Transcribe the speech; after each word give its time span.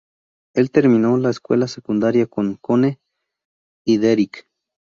Él 0.55 0.71
terminó 0.71 1.15
la 1.17 1.29
escuela 1.29 1.67
secundaria 1.67 2.25
con 2.25 2.55
"Cone" 2.55 2.99
y 3.85 3.99
Deryck. 3.99 4.47